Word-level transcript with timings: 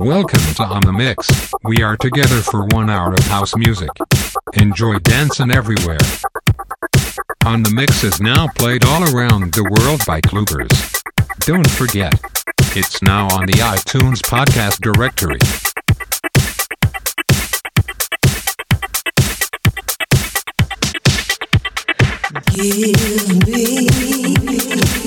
Welcome 0.00 0.40
to 0.54 0.62
On 0.62 0.80
the 0.80 0.94
Mix. 0.94 1.28
We 1.62 1.82
are 1.82 1.94
together 1.94 2.40
for 2.40 2.64
one 2.68 2.88
hour 2.88 3.12
of 3.12 3.22
house 3.26 3.54
music. 3.54 3.90
Enjoy 4.54 4.98
dancing 5.00 5.50
everywhere. 5.50 5.98
On 7.44 7.62
the 7.62 7.70
Mix 7.74 8.02
is 8.02 8.18
now 8.18 8.48
played 8.56 8.82
all 8.86 9.02
around 9.14 9.52
the 9.52 9.62
world 9.64 10.00
by 10.06 10.22
Klubers. 10.22 10.70
Don't 11.40 11.68
forget, 11.68 12.18
it's 12.74 13.02
now 13.02 13.26
on 13.26 13.44
the 13.44 13.58
iTunes 13.60 14.22
podcast 14.22 14.80
directory. 14.80 15.36
Give 22.54 23.46
me 23.46 24.99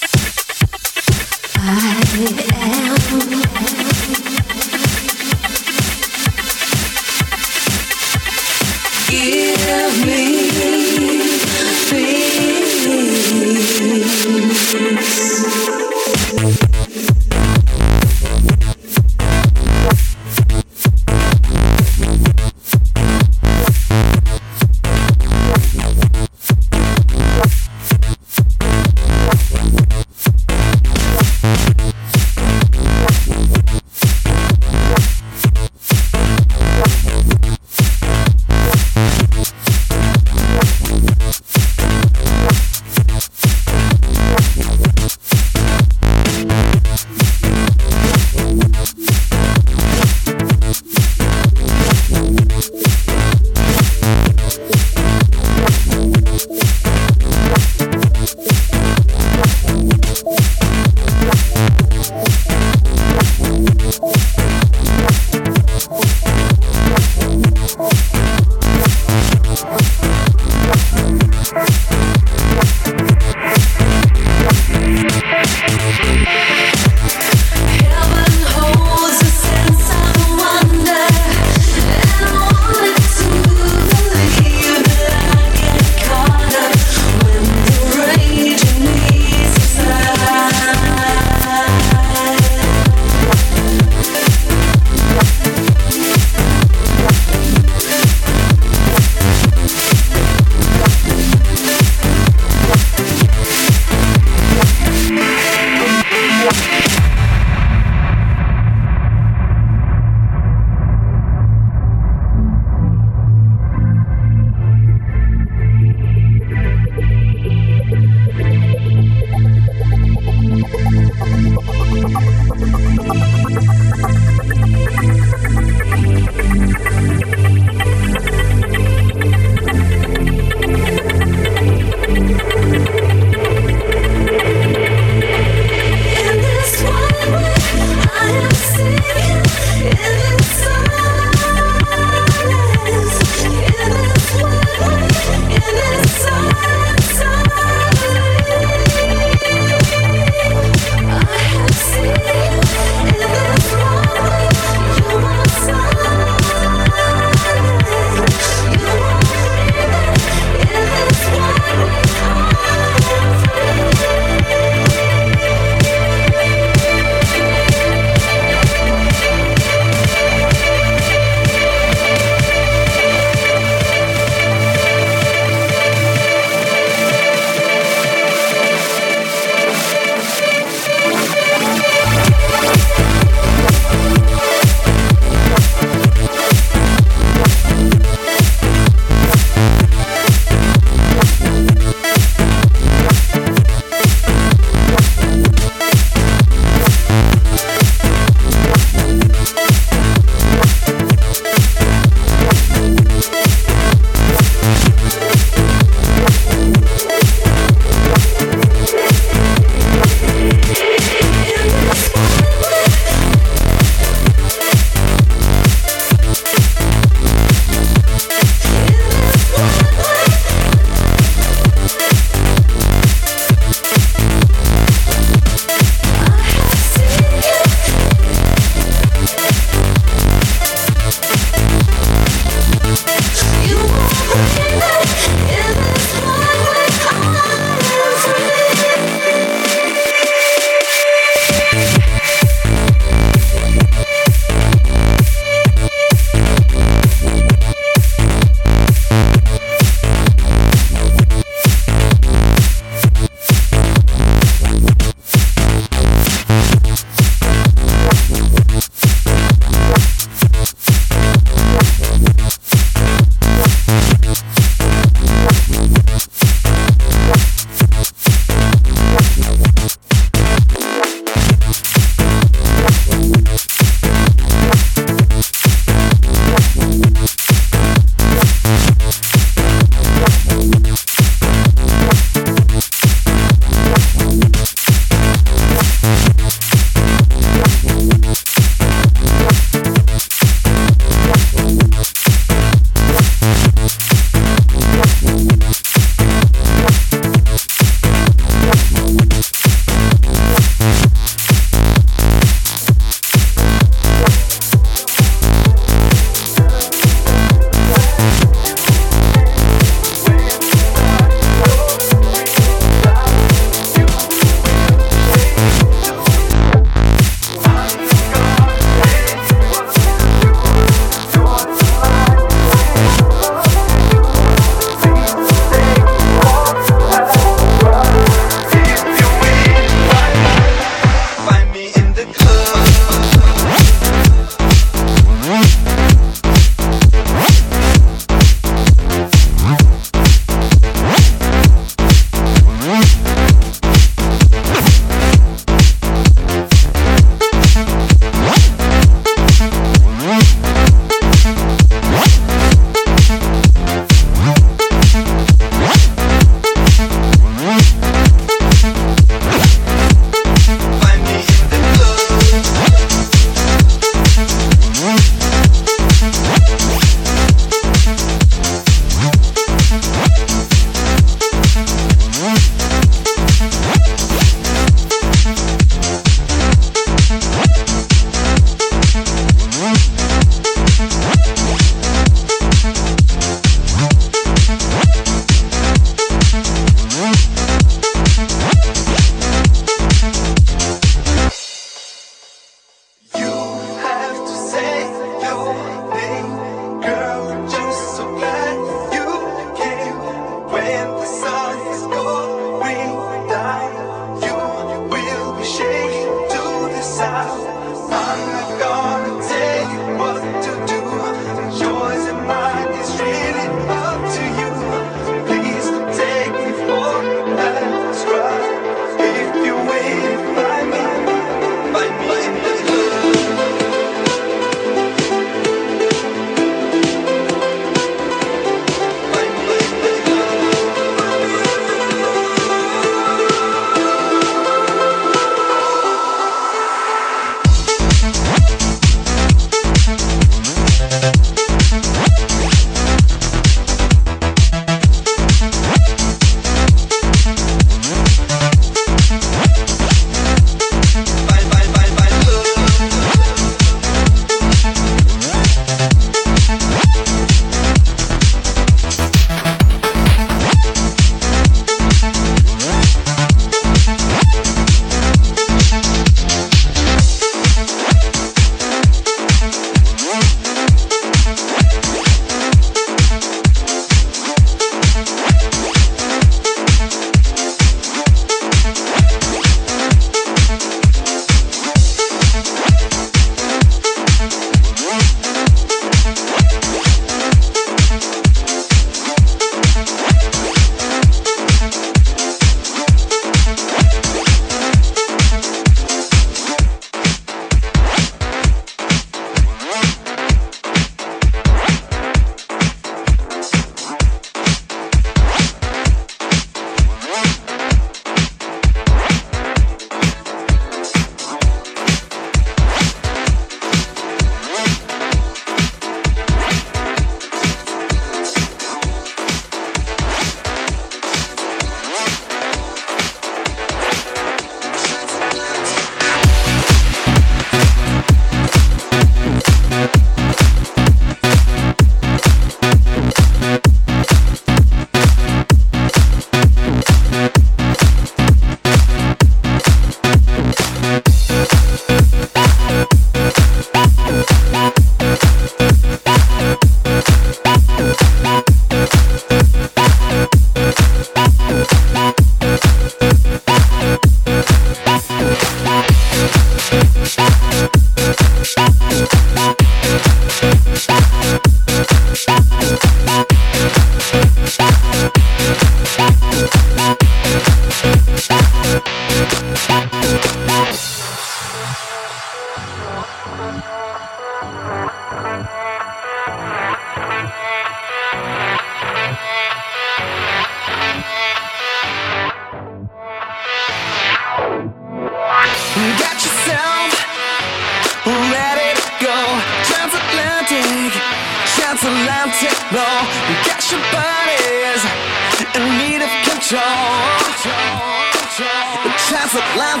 Time 599.52 600.00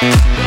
to 0.00 0.45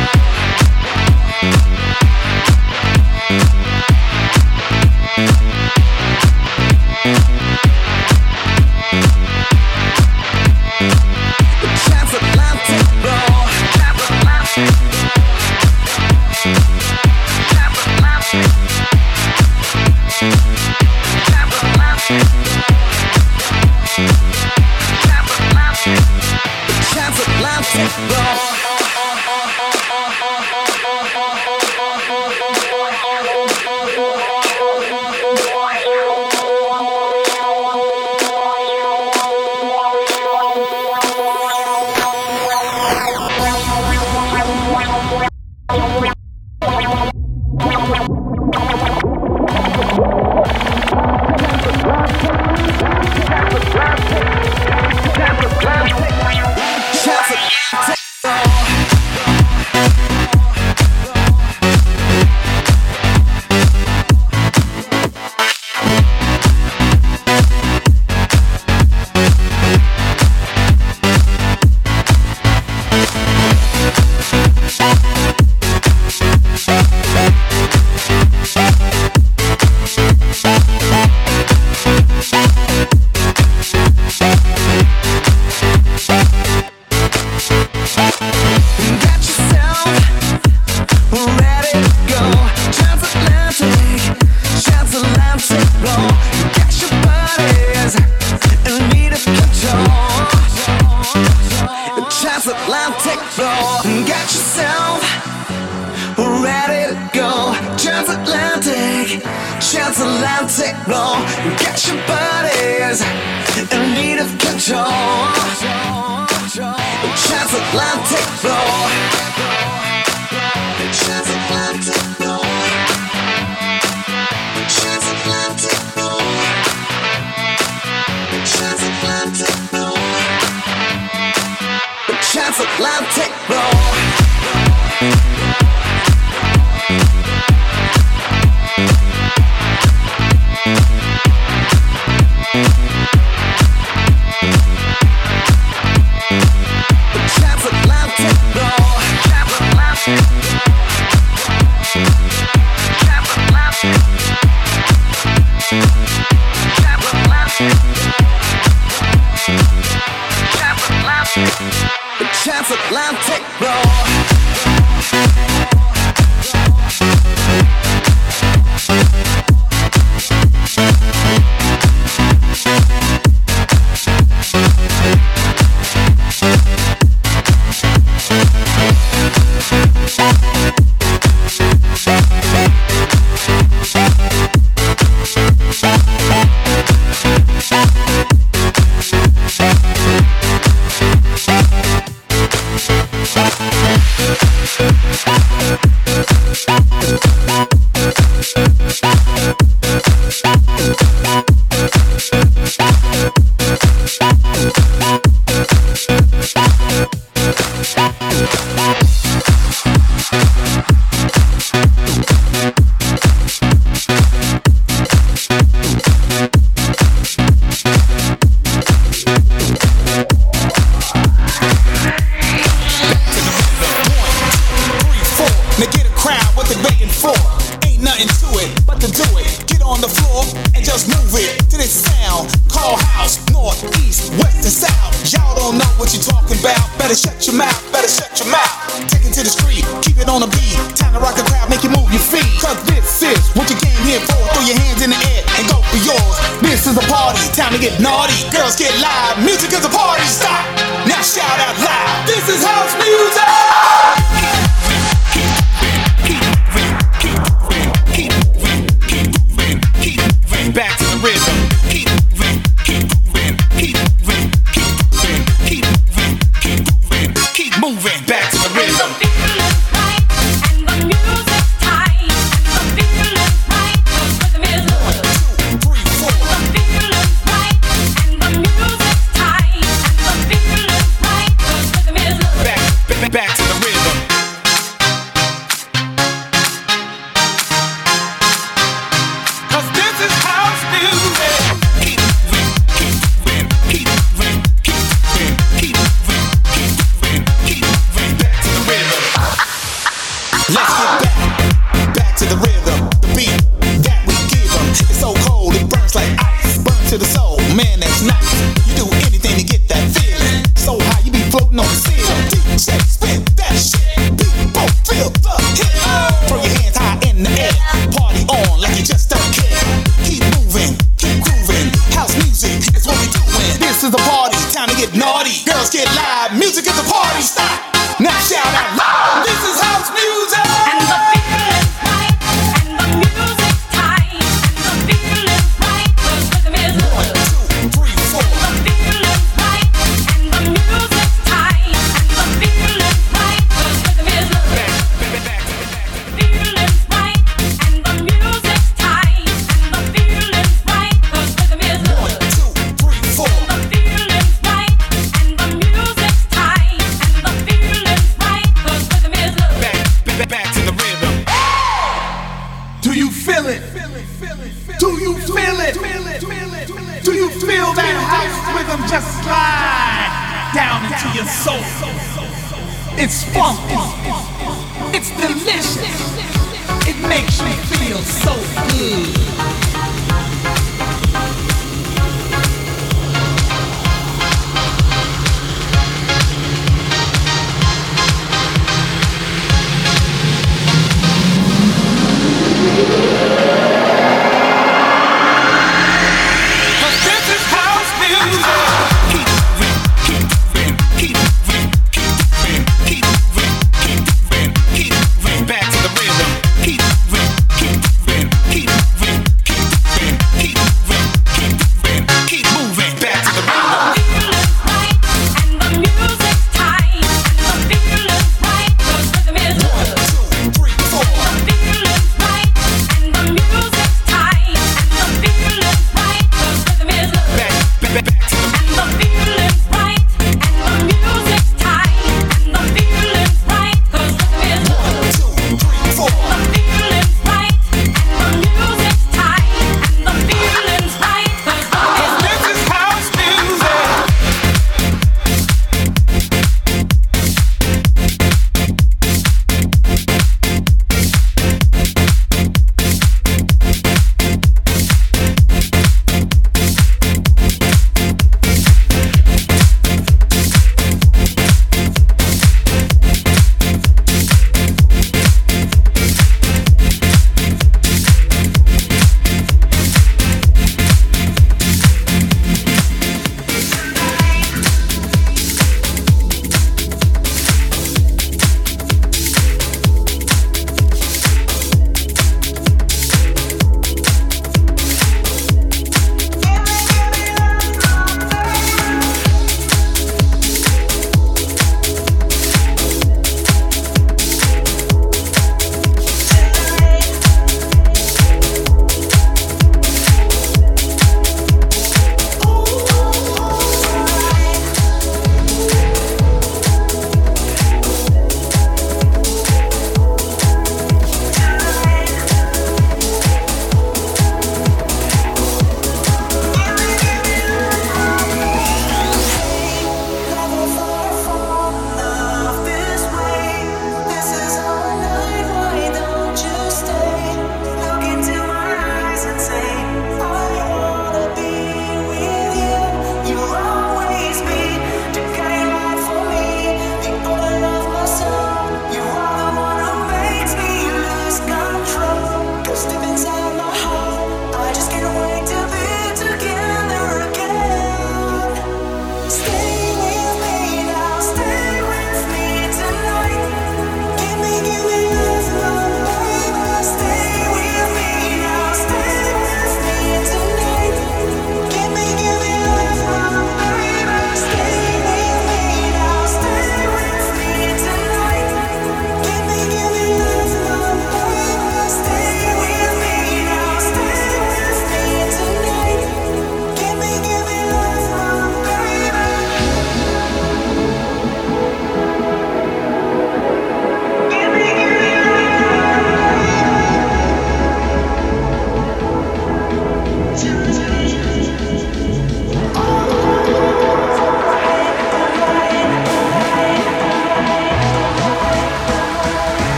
so 378.99 379.38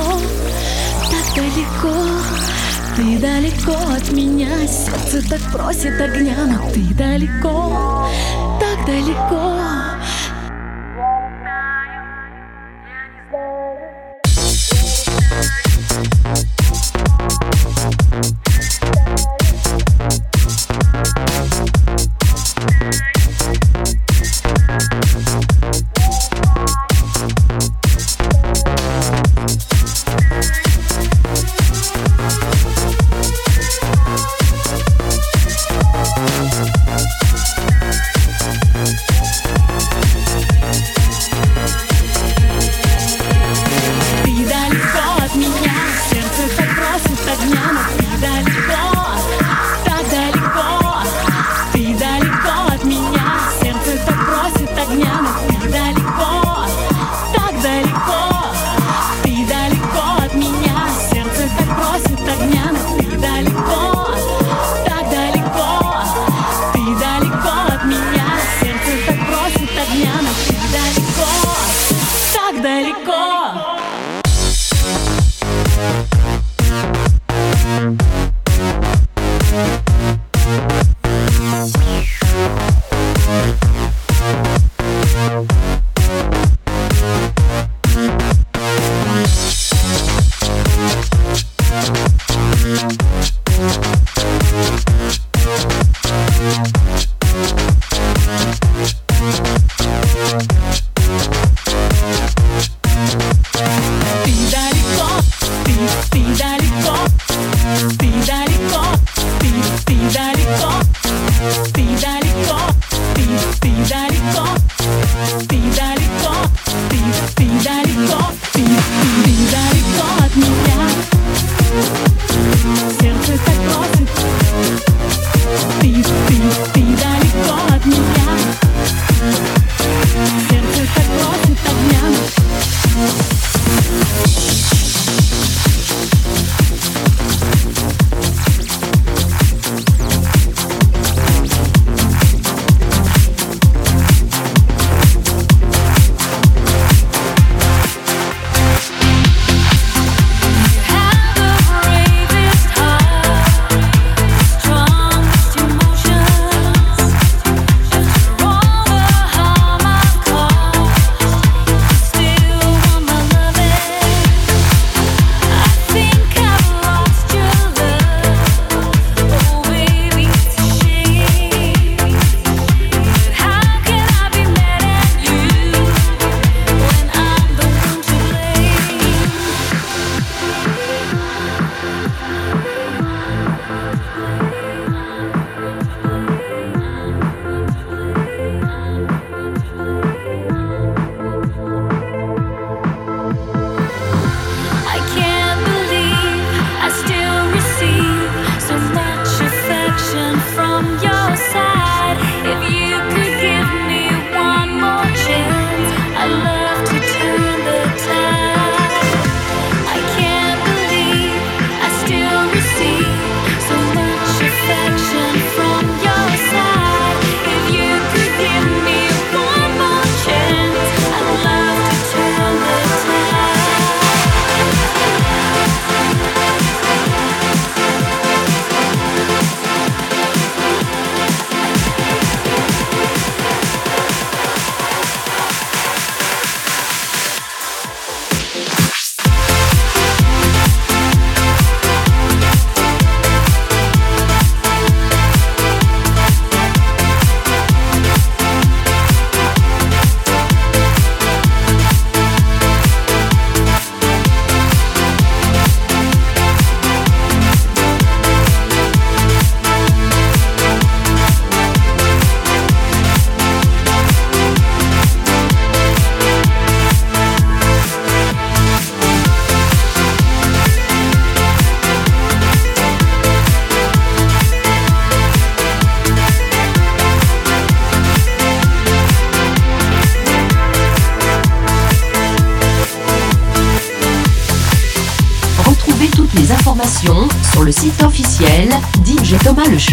далеко, 0.00 0.20
так 1.10 1.36
далеко. 1.36 1.94
Ты 2.96 3.18
далеко 3.18 3.76
от 3.94 4.12
меня, 4.12 4.48
сердце 4.66 5.28
так 5.28 5.40
просит 5.52 6.00
огня 6.00 6.36
Но 6.46 6.70
ты 6.70 6.82
далеко, 6.94 8.08
так 8.60 8.86
далеко. 8.86 9.89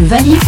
Vanille 0.08 0.40